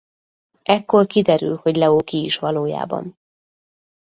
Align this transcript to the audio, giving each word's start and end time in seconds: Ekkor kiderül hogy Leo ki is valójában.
Ekkor 0.63 1.07
kiderül 1.07 1.55
hogy 1.57 1.75
Leo 1.75 1.97
ki 2.03 2.23
is 2.23 2.37
valójában. 2.37 3.17